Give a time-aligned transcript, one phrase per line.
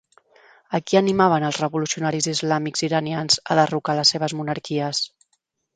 [0.77, 5.07] A qui animaven els revolucionaris islàmics iranians a derrocar les seves monarquies?